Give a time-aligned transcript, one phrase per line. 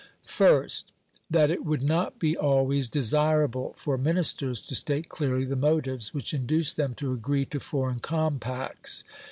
[0.25, 0.93] First,
[1.29, 6.33] that it would not be always desirable for Ministers to state clearly the motives which
[6.33, 9.03] induced them to agree to foreign compacts.